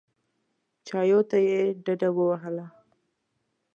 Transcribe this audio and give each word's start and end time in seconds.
چایو 0.87 1.19
ته 1.29 1.37
یې 1.47 1.59
ډډه 1.85 2.09
ووهله. 2.15 2.65